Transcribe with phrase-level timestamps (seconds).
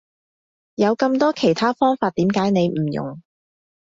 [0.73, 3.21] 有咁多其他方法點解你唔用？